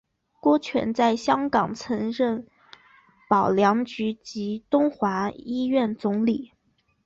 [0.39, 2.47] 郭泉在香港曾任
[3.29, 6.53] 保良局及东华医院总理。